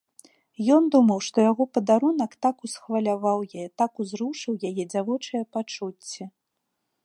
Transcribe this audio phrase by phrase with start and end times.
[0.75, 6.23] Ён думаў, што яго падарунак так усхваляваў яе, так узрушыў яе дзявочыя пачуцці.